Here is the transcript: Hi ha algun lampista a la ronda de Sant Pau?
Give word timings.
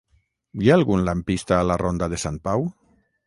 Hi 0.63 0.69
ha 0.71 0.77
algun 0.77 1.03
lampista 1.09 1.59
a 1.59 1.67
la 1.71 1.77
ronda 1.83 2.09
de 2.15 2.21
Sant 2.25 2.43
Pau? 2.49 2.69